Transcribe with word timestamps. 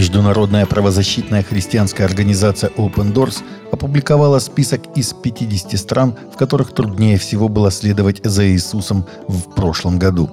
Международная 0.00 0.64
правозащитная 0.64 1.42
христианская 1.42 2.04
организация 2.04 2.70
Open 2.78 3.12
Doors 3.12 3.42
опубликовала 3.70 4.38
список 4.38 4.80
из 4.96 5.12
50 5.12 5.78
стран, 5.78 6.16
в 6.32 6.38
которых 6.38 6.72
труднее 6.72 7.18
всего 7.18 7.50
было 7.50 7.70
следовать 7.70 8.22
за 8.24 8.48
Иисусом 8.48 9.04
в 9.28 9.54
прошлом 9.54 9.98
году. 9.98 10.30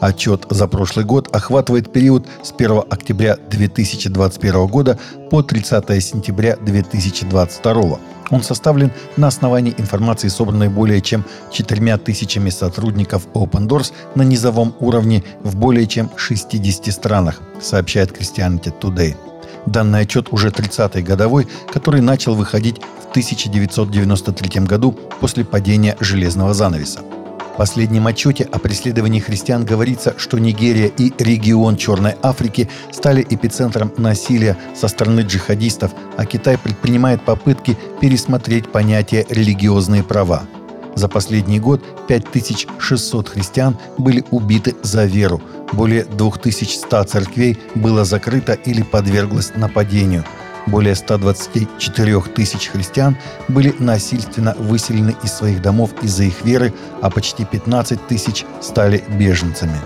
Отчет 0.00 0.46
за 0.48 0.66
прошлый 0.68 1.04
год 1.04 1.28
охватывает 1.36 1.92
период 1.92 2.26
с 2.42 2.50
1 2.56 2.84
октября 2.88 3.36
2021 3.50 4.66
года 4.68 4.98
по 5.30 5.42
30 5.42 6.02
сентября 6.02 6.56
2022 6.56 7.98
он 8.34 8.42
составлен 8.42 8.90
на 9.16 9.28
основании 9.28 9.74
информации, 9.78 10.26
собранной 10.26 10.68
более 10.68 11.00
чем 11.00 11.24
четырьмя 11.52 11.98
тысячами 11.98 12.50
сотрудников 12.50 13.28
Open 13.32 13.68
Doors 13.68 13.92
на 14.16 14.22
низовом 14.22 14.74
уровне 14.80 15.22
в 15.44 15.54
более 15.56 15.86
чем 15.86 16.10
60 16.16 16.92
странах, 16.92 17.40
сообщает 17.60 18.10
Christianity 18.10 18.72
Today. 18.80 19.14
Данный 19.66 20.00
отчет 20.00 20.32
уже 20.32 20.48
30-й 20.48 21.02
годовой, 21.02 21.46
который 21.72 22.00
начал 22.00 22.34
выходить 22.34 22.78
в 22.78 23.10
1993 23.10 24.62
году 24.62 24.98
после 25.20 25.44
падения 25.44 25.96
железного 26.00 26.54
занавеса. 26.54 27.00
В 27.54 27.56
последнем 27.56 28.08
отчете 28.08 28.42
о 28.50 28.58
преследовании 28.58 29.20
христиан 29.20 29.64
говорится, 29.64 30.16
что 30.18 30.40
Нигерия 30.40 30.88
и 30.88 31.12
регион 31.22 31.76
Черной 31.76 32.16
Африки 32.20 32.68
стали 32.90 33.24
эпицентром 33.30 33.92
насилия 33.96 34.58
со 34.74 34.88
стороны 34.88 35.20
джихадистов, 35.20 35.92
а 36.16 36.26
Китай 36.26 36.58
предпринимает 36.58 37.22
попытки 37.22 37.78
пересмотреть 38.00 38.72
понятие 38.72 39.24
«религиозные 39.28 40.02
права». 40.02 40.42
За 40.96 41.08
последний 41.08 41.60
год 41.60 41.80
5600 42.08 43.28
христиан 43.28 43.78
были 43.98 44.24
убиты 44.32 44.74
за 44.82 45.04
веру, 45.04 45.40
более 45.72 46.04
2100 46.06 47.04
церквей 47.04 47.56
было 47.76 48.04
закрыто 48.04 48.54
или 48.54 48.82
подверглось 48.82 49.52
нападению– 49.54 50.24
более 50.66 50.94
124 50.94 52.20
тысяч 52.34 52.68
христиан 52.68 53.16
были 53.48 53.74
насильственно 53.78 54.54
выселены 54.58 55.14
из 55.22 55.32
своих 55.32 55.60
домов 55.60 55.90
из-за 56.02 56.24
их 56.24 56.44
веры, 56.44 56.72
а 57.02 57.10
почти 57.10 57.44
15 57.44 58.06
тысяч 58.06 58.44
стали 58.60 59.04
беженцами. 59.08 59.78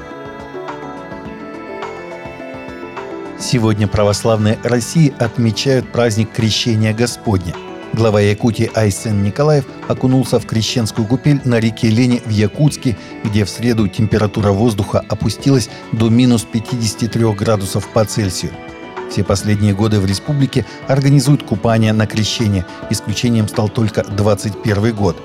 Сегодня 3.40 3.86
православные 3.86 4.58
России 4.64 5.14
отмечают 5.18 5.90
праздник 5.92 6.32
Крещения 6.32 6.92
Господня. 6.92 7.54
Глава 7.94 8.20
Якутии 8.20 8.70
Айсен 8.74 9.22
Николаев 9.22 9.64
окунулся 9.88 10.38
в 10.38 10.46
крещенскую 10.46 11.06
купель 11.06 11.40
на 11.44 11.58
реке 11.58 11.88
Лени 11.88 12.20
в 12.26 12.28
Якутске, 12.28 12.98
где 13.24 13.44
в 13.44 13.50
среду 13.50 13.88
температура 13.88 14.50
воздуха 14.50 15.02
опустилась 15.08 15.70
до 15.92 16.10
минус 16.10 16.42
53 16.42 17.32
градусов 17.32 17.88
по 17.88 18.04
Цельсию– 18.04 18.52
все 19.11 19.25
последние 19.25 19.75
годы 19.75 20.01
в 20.01 20.06
республике 20.06 20.64
организуют 20.87 21.42
купание 21.42 21.92
на 21.92 22.06
крещение. 22.06 22.67
Исключением 22.91 23.48
стал 23.48 23.69
только 23.69 24.05
21 24.05 24.95
год. 24.95 25.17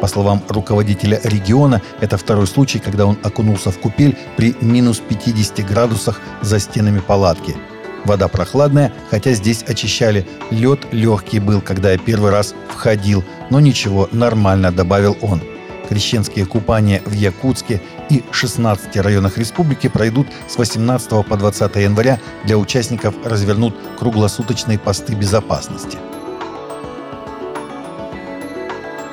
По 0.00 0.06
словам 0.06 0.42
руководителя 0.48 1.20
региона, 1.24 1.82
это 2.00 2.16
второй 2.16 2.46
случай, 2.46 2.78
когда 2.78 3.06
он 3.06 3.18
окунулся 3.22 3.70
в 3.70 3.78
купель 3.78 4.16
при 4.36 4.54
минус 4.60 5.00
50 5.00 5.66
градусах 5.66 6.20
за 6.40 6.60
стенами 6.60 7.00
палатки. 7.00 7.56
Вода 8.04 8.28
прохладная, 8.28 8.92
хотя 9.10 9.32
здесь 9.32 9.64
очищали. 9.66 10.26
Лед 10.50 10.80
легкий 10.92 11.40
был, 11.40 11.60
когда 11.60 11.92
я 11.92 11.98
первый 11.98 12.30
раз 12.30 12.54
входил, 12.68 13.24
но 13.50 13.58
ничего, 13.58 14.08
нормально, 14.12 14.70
добавил 14.70 15.16
он. 15.20 15.42
Крещенские 15.88 16.44
купания 16.44 17.02
в 17.06 17.12
Якутске 17.12 17.80
и 18.10 18.22
16 18.30 18.96
районах 18.98 19.38
республики 19.38 19.88
пройдут 19.88 20.26
с 20.46 20.58
18 20.58 21.26
по 21.26 21.36
20 21.36 21.76
января. 21.76 22.20
Для 22.44 22.58
участников 22.58 23.14
развернут 23.24 23.74
круглосуточные 23.98 24.78
посты 24.78 25.14
безопасности. 25.14 25.96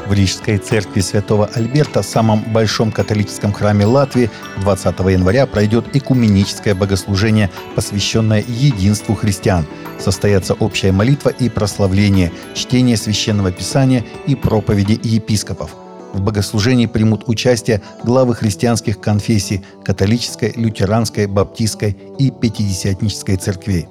В 0.05 0.13
Рижской 0.13 0.57
церкви 0.59 0.99
Святого 0.99 1.49
Альберта, 1.55 2.03
самом 2.03 2.41
большом 2.41 2.91
католическом 2.91 3.53
храме 3.53 3.85
Латвии, 3.85 4.29
20 4.57 4.99
января 4.99 5.47
пройдет 5.47 5.95
экуменическое 5.95 6.75
богослужение, 6.75 7.49
посвященное 7.75 8.43
единству 8.47 9.15
христиан. 9.15 9.65
Состоятся 9.97 10.53
общая 10.53 10.91
молитва 10.91 11.29
и 11.29 11.49
прославление, 11.49 12.31
чтение 12.53 12.97
священного 12.97 13.51
писания 13.51 14.03
и 14.27 14.35
проповеди 14.35 14.99
епископов– 15.01 15.71
в 16.15 16.21
богослужении 16.21 16.85
примут 16.85 17.23
участие 17.27 17.81
главы 18.03 18.35
христианских 18.35 18.99
конфессий 18.99 19.63
католической, 19.83 20.53
лютеранской, 20.55 21.27
баптистской 21.27 21.95
и 22.17 22.31
пятидесятнической 22.31 23.35
церквей. 23.35 23.87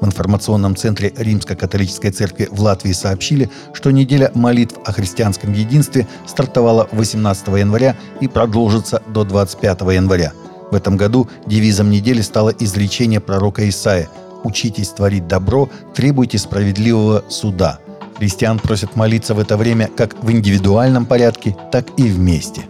В 0.00 0.06
информационном 0.06 0.76
центре 0.76 1.12
Римско-католической 1.16 2.10
церкви 2.10 2.48
в 2.50 2.60
Латвии 2.60 2.92
сообщили, 2.92 3.50
что 3.72 3.90
неделя 3.90 4.30
молитв 4.34 4.76
о 4.84 4.92
христианском 4.92 5.52
единстве 5.52 6.06
стартовала 6.26 6.88
18 6.92 7.48
января 7.48 7.96
и 8.20 8.28
продолжится 8.28 9.02
до 9.08 9.24
25 9.24 9.80
января. 9.94 10.32
В 10.70 10.74
этом 10.74 10.96
году 10.96 11.28
девизом 11.46 11.90
недели 11.90 12.20
стало 12.20 12.50
изречение 12.50 13.20
пророка 13.20 13.68
Исаия 13.68 14.08
«Учитесь 14.42 14.90
творить 14.90 15.26
добро, 15.26 15.70
требуйте 15.94 16.38
справедливого 16.38 17.24
суда». 17.28 17.78
Христиан 18.16 18.58
просят 18.58 18.96
молиться 18.96 19.34
в 19.34 19.40
это 19.40 19.56
время 19.56 19.90
как 19.96 20.22
в 20.22 20.30
индивидуальном 20.30 21.04
порядке, 21.04 21.56
так 21.72 21.86
и 21.96 22.04
вместе. 22.04 22.62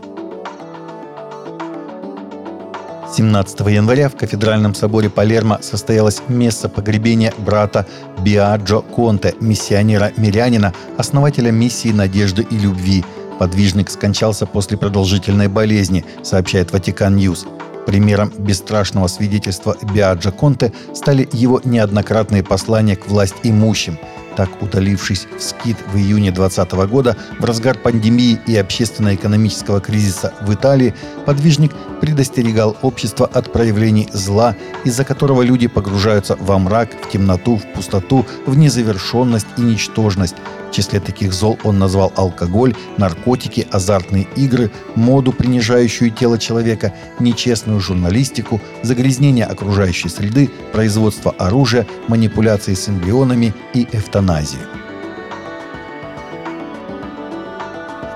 17 3.15 3.61
января 3.69 4.09
в 4.09 4.17
кафедральном 4.17 4.75
соборе 4.75 5.09
Палермо 5.09 5.59
состоялось 5.63 6.23
место 6.29 6.69
погребения 6.69 7.33
брата 7.39 7.87
Биаджо 8.19 8.81
Конте, 8.81 9.35
миссионера-мирянина, 9.41 10.73
основателя 10.97 11.53
миссии 11.53 11.93
надежды 11.93 12.45
и 12.51 12.59
любви. 12.59 13.05
Подвижник 13.39 13.91
скончался 13.91 14.47
после 14.47 14.79
продолжительной 14.79 15.49
болезни, 15.49 16.05
сообщает 16.23 16.73
Ватикан 16.73 17.15
Ньюс. 17.17 17.47
Примером 17.87 18.33
бесстрашного 18.37 19.07
свидетельства 19.07 19.77
Биаджо 19.95 20.33
Конте 20.33 20.73
стали 20.95 21.29
его 21.33 21.61
неоднократные 21.63 22.43
послания 22.43 22.97
к 22.97 23.07
власть 23.07 23.37
имущим– 23.45 23.99
так, 24.37 24.63
удалившись 24.63 25.27
в 25.39 25.43
скит 25.43 25.77
в 25.93 25.97
июне 25.97 26.31
2020 26.31 26.73
года, 26.91 27.17
в 27.39 27.45
разгар 27.45 27.77
пандемии 27.77 28.39
и 28.47 28.57
общественно-экономического 28.57 29.81
кризиса 29.81 30.33
в 30.41 30.53
Италии, 30.53 30.95
подвижник 31.27 31.73
предостерегал 32.01 32.77
общество 32.83 33.27
от 33.27 33.53
проявлений 33.53 34.09
зла, 34.13 34.57
из-за 34.85 35.05
которого 35.05 35.43
люди 35.43 35.67
погружаются 35.67 36.37
во 36.39 36.59
мрак, 36.59 36.91
в 37.03 37.11
темноту, 37.11 37.57
в 37.57 37.73
пустоту, 37.73 38.27
в 38.47 38.57
незавершенность 38.57 39.47
и 39.57 39.63
ничтожность, 39.63 40.37
в 40.71 40.75
числе 40.75 41.01
таких 41.01 41.33
зол 41.33 41.59
он 41.63 41.79
назвал 41.79 42.13
алкоголь, 42.17 42.75
наркотики, 42.97 43.67
азартные 43.71 44.27
игры, 44.37 44.71
моду, 44.97 45.33
принижающую 45.33 46.11
тело 46.11 46.39
человека, 46.39 46.93
нечестную 47.21 47.81
журналистику, 47.81 48.61
загрязнение 48.83 49.47
окружающей 49.47 50.09
среды, 50.09 50.51
производство 50.73 51.33
оружия, 51.39 51.87
манипуляции 52.09 52.75
с 52.75 52.89
эмбрионами 52.89 53.55
и 53.73 53.87
эвтаназию. 53.93 54.24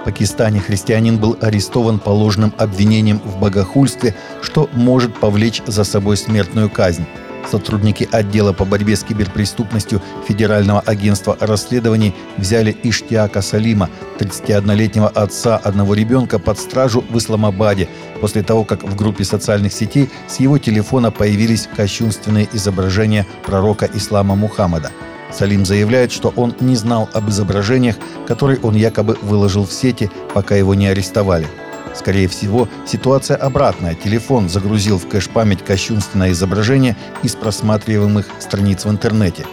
В 0.00 0.04
Пакистане 0.04 0.60
христианин 0.60 1.19
был 1.19 1.36
арестован 1.41 1.98
по 1.98 2.10
ложным 2.10 2.54
обвинениям 2.56 3.20
в 3.24 3.38
богохульстве, 3.38 4.14
что 4.41 4.70
может 4.72 5.14
повлечь 5.19 5.62
за 5.66 5.84
собой 5.84 6.16
смертную 6.16 6.70
казнь. 6.70 7.04
Сотрудники 7.50 8.08
отдела 8.10 8.52
по 8.52 8.64
борьбе 8.64 8.94
с 8.96 9.02
киберпреступностью 9.02 10.02
Федерального 10.26 10.80
агентства 10.80 11.36
расследований 11.41 12.14
взяли 12.36 12.76
Иштиака 12.82 13.40
Салима, 13.40 13.88
31-летнего 14.19 15.08
отца 15.08 15.56
одного 15.56 15.94
ребенка, 15.94 16.38
под 16.38 16.58
стражу 16.58 17.04
в 17.08 17.16
Исламабаде 17.16 17.88
после 18.20 18.42
того, 18.42 18.64
как 18.64 18.82
в 18.82 18.94
группе 18.96 19.25
социальных 19.25 19.72
сетей 19.72 20.10
с 20.26 20.40
его 20.40 20.58
телефона 20.58 21.10
появились 21.10 21.69
кощунственные 21.75 22.49
изображения 22.52 23.26
пророка 23.44 23.88
ислама 23.94 24.34
Мухаммада. 24.34 24.90
Салим 25.32 25.64
заявляет, 25.64 26.12
что 26.12 26.32
он 26.36 26.54
не 26.60 26.76
знал 26.76 27.08
об 27.12 27.28
изображениях, 27.28 27.96
которые 28.26 28.58
он 28.60 28.75
якобы 28.75 29.19
выложил 29.22 29.64
в 29.64 29.72
сети, 29.72 30.10
пока 30.34 30.56
его 30.56 30.75
не 30.75 30.88
арестовали– 30.88 31.46
Скорее 31.98 32.28
всего, 32.28 32.69
ситуация 32.86 33.36
обратная. 33.36 33.94
Телефон 33.94 34.48
загрузил 34.48 34.98
в 34.98 35.08
кэш-память 35.08 35.64
кощунственное 35.64 36.30
изображение 36.30 36.96
из 37.25 37.34
просматриваемых 37.34 38.28
страниц 38.38 38.84
в 38.84 38.90
интернете. 38.90 39.44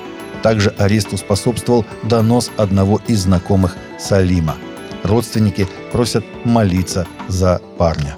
Также 0.43 0.69
аресту 0.77 1.17
способствовал 1.17 1.85
донос 2.03 2.51
одного 2.55 3.01
из 3.07 3.21
знакомых 3.21 3.75
Салима. 3.97 4.57
Родственники 5.03 5.67
просят 5.91 6.23
молиться 6.43 7.07
за 7.27 7.59
парня. 7.79 8.15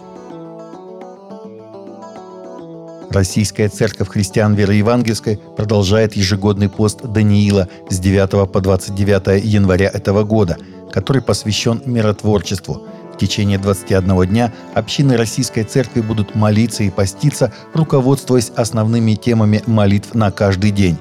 Российская 3.09 3.69
церковь 3.69 4.09
христиан 4.09 4.53
веры 4.53 4.75
евангельской 4.75 5.39
продолжает 5.55 6.15
ежегодный 6.15 6.69
пост 6.69 7.01
Даниила 7.03 7.67
с 7.89 7.99
9 7.99 8.51
по 8.51 8.61
29 8.61 9.43
января 9.43 9.89
этого 9.93 10.23
года, 10.23 10.57
который 10.91 11.21
посвящен 11.21 11.81
миротворчеству– 11.85 12.83
в 13.17 13.19
течение 13.19 13.57
21 13.57 14.27
дня 14.27 14.53
общины 14.75 15.17
Российской 15.17 15.63
Церкви 15.63 16.01
будут 16.01 16.35
молиться 16.35 16.83
и 16.83 16.91
поститься, 16.91 17.51
руководствуясь 17.73 18.51
основными 18.55 19.15
темами 19.15 19.63
молитв 19.65 20.13
на 20.13 20.29
каждый 20.29 20.69
день. 20.69 20.99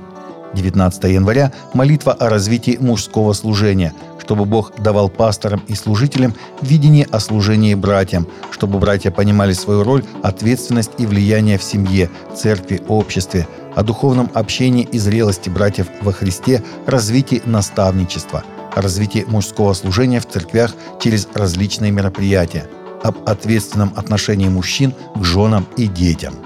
19 0.55 1.05
января– 1.12 1.52
молитва 1.75 2.14
о 2.14 2.31
развитии 2.31 2.79
мужского 2.81 3.35
служения, 3.35 3.93
чтобы 4.26 4.44
Бог 4.44 4.73
давал 4.82 5.08
пасторам 5.08 5.62
и 5.69 5.76
служителям 5.76 6.34
видение 6.61 7.06
о 7.12 7.20
служении 7.20 7.75
братьям, 7.75 8.26
чтобы 8.50 8.81
братья 8.81 9.12
понимали 9.12 9.52
свою 9.52 9.84
роль, 9.84 10.02
ответственность 10.25 10.90
и 10.99 11.06
влияние 11.06 11.58
в 11.58 11.62
семье, 11.62 12.11
церкви, 12.34 12.82
обществе, 12.88 13.46
о 13.76 13.84
духовном 13.84 14.28
общении 14.34 14.88
и 14.90 14.99
зрелости 14.99 15.49
братьев 15.49 15.87
во 16.00 16.11
Христе, 16.11 16.64
развитии 16.87 17.40
наставничества, 17.44 18.43
о 18.75 18.82
развитии 18.82 19.25
мужского 19.28 19.75
служения 19.75 20.19
в 20.19 20.26
церквях 20.26 20.75
через 21.00 21.28
различные 21.32 21.93
мероприятия, 21.93 22.69
об 23.05 23.19
ответственном 23.28 23.93
отношении 23.94 24.49
мужчин 24.49 24.93
к 25.14 25.23
женам 25.23 25.69
и 25.76 25.87
детям– 25.87 26.34